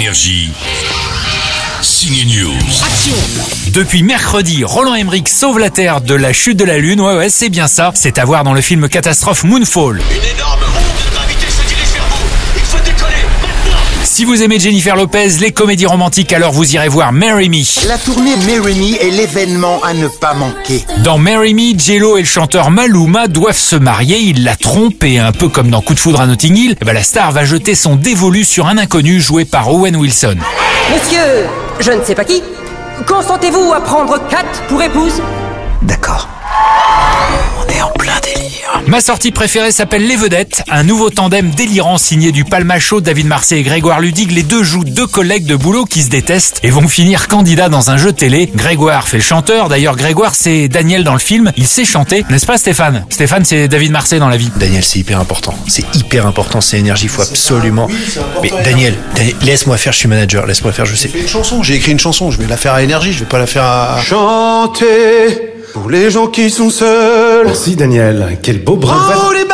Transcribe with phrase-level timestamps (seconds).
[0.00, 0.50] Énergie.
[1.82, 2.54] Signe News.
[3.74, 7.02] Depuis mercredi, Roland Emmerich sauve la Terre de la chute de la Lune.
[7.02, 7.92] Ouais, ouais, c'est bien ça.
[7.94, 10.00] C'est à voir dans le film catastrophe Moonfall.
[10.10, 10.69] Une énorme
[14.20, 17.88] Si vous aimez Jennifer Lopez, les comédies romantiques, alors vous irez voir Marry Me.
[17.88, 20.84] La tournée Marry Me est l'événement à ne pas manquer.
[20.98, 24.18] Dans Marry Me, Jello et le chanteur Maluma doivent se marier.
[24.18, 26.76] Il l'a trompé, un peu comme dans Coup de foudre à Notting Hill.
[26.82, 30.36] Eh ben, la star va jeter son dévolu sur un inconnu joué par Owen Wilson.
[30.92, 31.46] Monsieur,
[31.78, 32.42] je ne sais pas qui,
[33.06, 35.22] consentez-vous à prendre Kat pour épouse?
[35.80, 36.28] D'accord.
[37.58, 38.39] On est en plein délire.
[38.90, 43.60] Ma sortie préférée s'appelle Les Vedettes, un nouveau tandem délirant signé du Palmacho, David Marseille
[43.60, 44.32] et Grégoire Ludig.
[44.32, 47.90] Les deux jouent deux collègues de boulot qui se détestent et vont finir candidats dans
[47.90, 48.50] un jeu télé.
[48.52, 49.68] Grégoire fait le chanteur.
[49.68, 51.52] D'ailleurs, Grégoire, c'est Daniel dans le film.
[51.56, 53.06] Il sait chanter, n'est-ce pas Stéphane?
[53.10, 54.50] Stéphane, c'est David Marseille dans la vie.
[54.56, 55.54] Daniel, c'est hyper important.
[55.68, 57.86] C'est hyper important, c'est énergie, il faut absolument.
[58.42, 61.12] Mais Daniel, Daniel, laisse-moi faire, je suis manager, laisse-moi faire, je sais.
[61.14, 63.38] Une chanson, j'ai écrit une chanson, je vais la faire à énergie, je vais pas
[63.38, 64.00] la faire à.
[64.02, 67.29] Chanter pour les gens qui sont seuls.
[67.44, 68.96] Merci Daniel, quel beau bras.
[69.28, 69.44] Oh les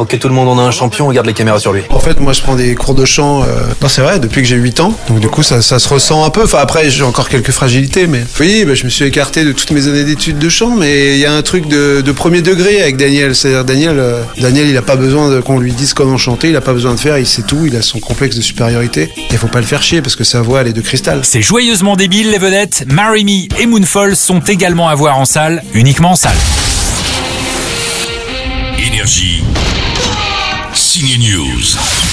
[0.00, 1.82] Ok, tout le monde, on a un champion, on garde les caméras sur lui.
[1.90, 3.46] En fait, moi je prends des cours de chant, euh...
[3.82, 4.94] non c'est vrai, depuis que j'ai 8 ans.
[5.10, 6.42] Donc du coup ça, ça se ressent un peu.
[6.44, 9.72] Enfin après j'ai encore quelques fragilités, mais oui, bah, je me suis écarté de toutes
[9.72, 12.80] mes années d'études de chant, mais il y a un truc de, de premier degré
[12.80, 13.36] avec Daniel.
[13.36, 16.56] C'est-à-dire Daniel, euh, Daniel il a pas besoin de- qu'on lui dise comment chanter, il
[16.56, 19.10] a pas besoin de faire, il sait tout, il a son complexe de supériorité.
[19.30, 21.20] Il faut pas le faire chier parce que sa voix elle est de cristal.
[21.24, 22.84] C'est joyeusement débile, les vedettes.
[22.90, 26.36] Marry Me et Moonfall sont également à voir en salle, uniquement en salle.
[28.78, 29.44] Énergie.
[30.90, 32.09] Signe News.